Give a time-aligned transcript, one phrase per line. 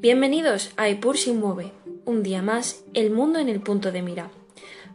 [0.00, 1.72] Bienvenidos a Epur sin mueve,
[2.06, 4.30] un día más, el mundo en el punto de mira.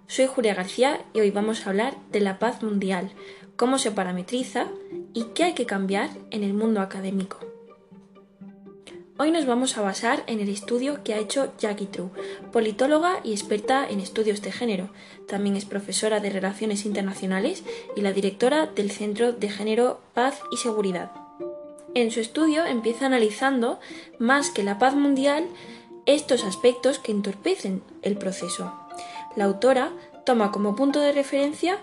[0.07, 3.11] Soy Julia García y hoy vamos a hablar de la paz mundial,
[3.55, 4.65] cómo se parametriza
[5.13, 7.37] y qué hay que cambiar en el mundo académico.
[9.19, 12.09] Hoy nos vamos a basar en el estudio que ha hecho Jackie True,
[12.51, 14.89] politóloga y experta en estudios de género.
[15.27, 17.63] También es profesora de Relaciones Internacionales
[17.95, 21.24] y la directora del Centro de Género, Paz y Seguridad.
[21.95, 23.79] En su estudio empieza analizando,
[24.19, 25.47] más que la paz mundial,
[26.05, 28.73] estos aspectos que entorpecen el proceso.
[29.37, 29.93] La autora
[30.25, 31.79] toma como punto de referencia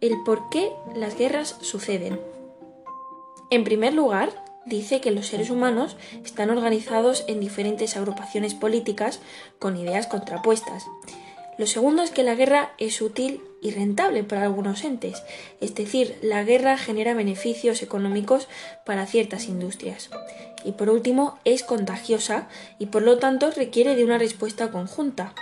[0.00, 2.20] el por qué las guerras suceden.
[3.50, 4.30] En primer lugar,
[4.66, 9.20] dice que los seres humanos están organizados en diferentes agrupaciones políticas
[9.58, 10.86] con ideas contrapuestas.
[11.58, 15.24] Lo segundo es que la guerra es útil y rentable para algunos entes,
[15.60, 18.46] es decir, la guerra genera beneficios económicos
[18.84, 20.08] para ciertas industrias.
[20.64, 25.34] Y por último, es contagiosa y por lo tanto requiere de una respuesta conjunta.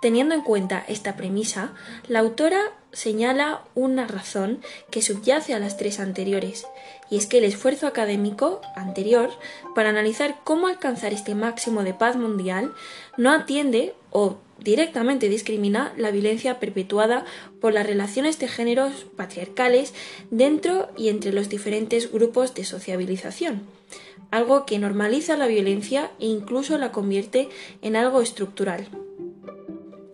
[0.00, 1.72] Teniendo en cuenta esta premisa,
[2.06, 2.60] la autora
[2.92, 4.60] señala una razón
[4.90, 6.66] que subyace a las tres anteriores,
[7.10, 9.30] y es que el esfuerzo académico anterior
[9.74, 12.72] para analizar cómo alcanzar este máximo de paz mundial
[13.16, 17.24] no atiende o directamente discrimina la violencia perpetuada
[17.60, 19.94] por las relaciones de géneros patriarcales
[20.30, 23.62] dentro y entre los diferentes grupos de sociabilización,
[24.30, 27.48] algo que normaliza la violencia e incluso la convierte
[27.82, 28.88] en algo estructural.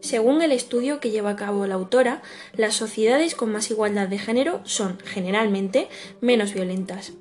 [0.05, 2.20] Según el estudio que lleva a cabo la autora,
[2.58, 5.88] las sociedades con más igualdad de género son, generalmente,
[6.20, 7.14] menos violentas.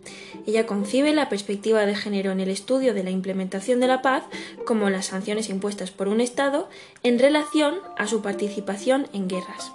[0.46, 4.24] Ella concibe la perspectiva de género en el estudio de la implementación de la paz
[4.66, 6.68] como las sanciones impuestas por un Estado
[7.04, 9.72] en relación a su participación en guerras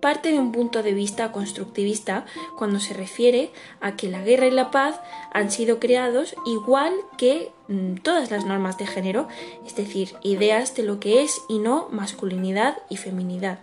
[0.00, 2.24] parte de un punto de vista constructivista
[2.56, 5.00] cuando se refiere a que la guerra y la paz
[5.32, 9.28] han sido creados igual que mm, todas las normas de género,
[9.66, 13.58] es decir, ideas de lo que es y no masculinidad y feminidad.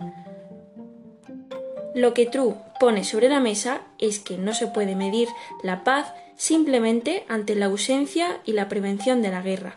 [1.94, 5.28] Lo que True pone sobre la mesa es que no se puede medir
[5.62, 9.74] la paz simplemente ante la ausencia y la prevención de la guerra.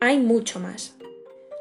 [0.00, 0.95] Hay mucho más.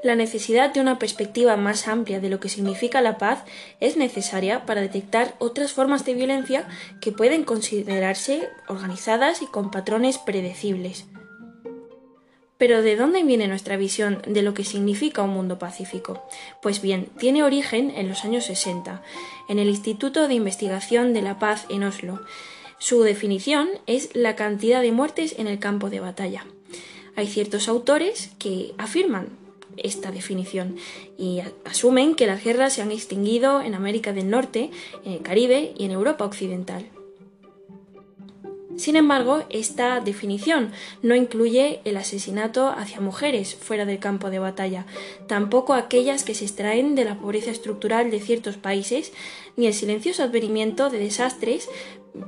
[0.05, 3.43] La necesidad de una perspectiva más amplia de lo que significa la paz
[3.79, 6.67] es necesaria para detectar otras formas de violencia
[7.01, 11.05] que pueden considerarse organizadas y con patrones predecibles.
[12.59, 16.23] Pero ¿de dónde viene nuestra visión de lo que significa un mundo pacífico?
[16.61, 19.01] Pues bien, tiene origen en los años 60,
[19.49, 22.22] en el Instituto de Investigación de la Paz en Oslo.
[22.77, 26.45] Su definición es la cantidad de muertes en el campo de batalla.
[27.16, 29.43] Hay ciertos autores que afirman
[29.77, 30.77] esta definición
[31.17, 34.71] y asumen que las guerras se han extinguido en América del Norte,
[35.03, 36.85] en el Caribe y en Europa Occidental.
[38.77, 40.71] Sin embargo, esta definición
[41.01, 44.85] no incluye el asesinato hacia mujeres fuera del campo de batalla,
[45.27, 49.13] tampoco aquellas que se extraen de la pobreza estructural de ciertos países,
[49.55, 51.69] ni el silencioso advenimiento de desastres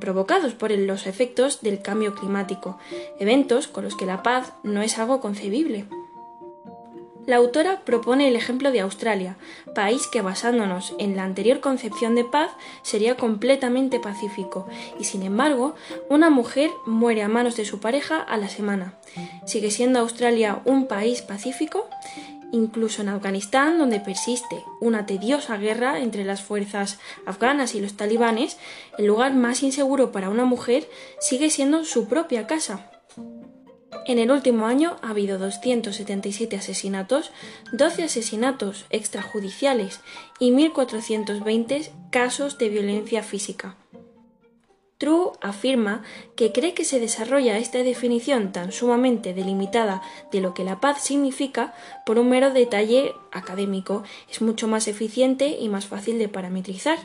[0.00, 2.78] provocados por los efectos del cambio climático,
[3.18, 5.84] eventos con los que la paz no es algo concebible.
[7.28, 9.36] La autora propone el ejemplo de Australia,
[9.74, 12.50] país que basándonos en la anterior concepción de paz
[12.80, 14.66] sería completamente pacífico,
[14.98, 15.74] y sin embargo,
[16.08, 18.94] una mujer muere a manos de su pareja a la semana.
[19.44, 21.90] ¿Sigue siendo Australia un país pacífico?
[22.50, 28.56] Incluso en Afganistán, donde persiste una tediosa guerra entre las fuerzas afganas y los talibanes,
[28.96, 30.88] el lugar más inseguro para una mujer
[31.20, 32.90] sigue siendo su propia casa.
[34.06, 37.30] En el último año ha habido 277 asesinatos,
[37.72, 40.00] 12 asesinatos extrajudiciales
[40.38, 43.76] y 1.420 casos de violencia física.
[44.98, 46.02] True afirma
[46.36, 51.02] que cree que se desarrolla esta definición tan sumamente delimitada de lo que la paz
[51.04, 51.72] significa
[52.04, 54.02] por un mero detalle académico.
[54.28, 56.98] Es mucho más eficiente y más fácil de parametrizar.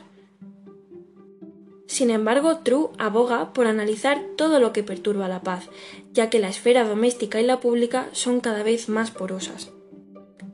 [1.93, 5.69] Sin embargo, True aboga por analizar todo lo que perturba la paz,
[6.11, 9.71] ya que la esfera doméstica y la pública son cada vez más porosas.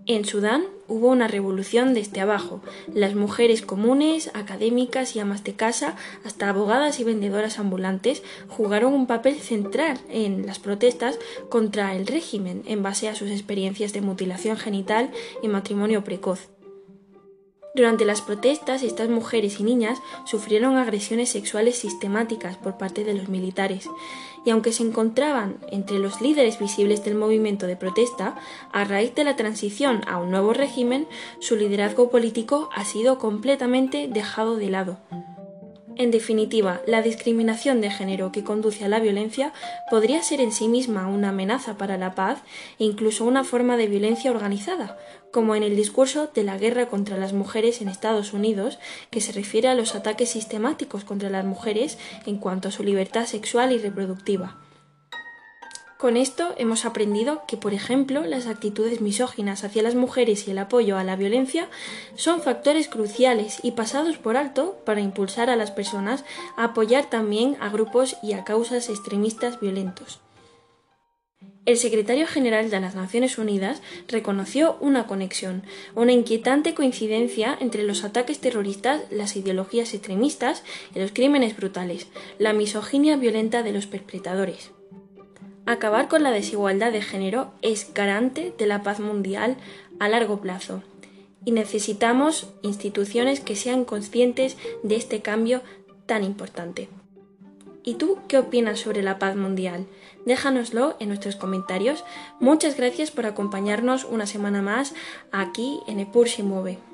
[0.05, 2.61] En Sudán hubo una revolución desde abajo.
[2.93, 5.95] Las mujeres comunes, académicas y amas de casa,
[6.25, 12.63] hasta abogadas y vendedoras ambulantes, jugaron un papel central en las protestas contra el régimen
[12.65, 15.09] en base a sus experiencias de mutilación genital
[15.41, 16.49] y matrimonio precoz.
[17.75, 23.29] Durante las protestas, estas mujeres y niñas sufrieron agresiones sexuales sistemáticas por parte de los
[23.29, 23.87] militares,
[24.43, 28.35] y aunque se encontraban entre los líderes visibles del movimiento de protesta,
[28.71, 31.07] a raíz de la transición a un nuevo régimen,
[31.39, 34.97] su liderazgo político ha sido completamente dejado de lado.
[35.99, 39.51] En definitiva, la discriminación de género que conduce a la violencia
[39.89, 42.39] podría ser en sí misma una amenaza para la paz
[42.79, 44.97] e incluso una forma de violencia organizada,
[45.33, 48.79] como en el discurso de la guerra contra las mujeres en Estados Unidos,
[49.11, 53.25] que se refiere a los ataques sistemáticos contra las mujeres en cuanto a su libertad
[53.25, 54.55] sexual y reproductiva.
[55.99, 60.57] Con esto hemos aprendido que, por ejemplo, las actitudes misóginas hacia las mujeres y el
[60.59, 61.67] apoyo a la violencia
[62.15, 66.23] son factores cruciales y pasados por alto para impulsar a las personas
[66.55, 70.21] a apoyar también a grupos y a causas extremistas violentos.
[71.65, 75.63] El secretario general de las Naciones Unidas reconoció una conexión,
[75.95, 80.63] una inquietante coincidencia entre los ataques terroristas, las ideologías extremistas
[80.95, 82.07] y los crímenes brutales,
[82.37, 84.71] la misoginia violenta de los perpetradores.
[85.65, 89.57] Acabar con la desigualdad de género es garante de la paz mundial
[89.99, 90.81] a largo plazo
[91.45, 95.61] y necesitamos instituciones que sean conscientes de este cambio
[96.05, 96.89] tan importante.
[97.83, 99.85] ¿Y tú qué opinas sobre la paz mundial?
[100.25, 102.03] Déjanoslo en nuestros comentarios.
[102.39, 104.93] Muchas gracias por acompañarnos una semana más
[105.31, 106.88] aquí en Epur se mueve.